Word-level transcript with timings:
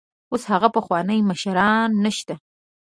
اوس 0.31 0.43
هغه 0.51 0.67
پخواني 0.75 1.17
مشران 1.29 1.89
نشته. 2.05 2.35